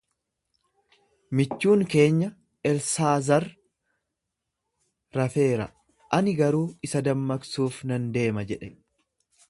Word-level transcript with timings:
Michuun 1.39 1.83
keenya 1.93 2.29
Elsaazar 2.71 3.45
rafeera, 5.19 5.69
ani 6.21 6.35
garuu 6.41 6.67
isa 6.89 7.05
dammaqsuuf 7.11 7.83
nan 7.93 8.11
deema 8.19 8.47
jedhe. 8.55 8.73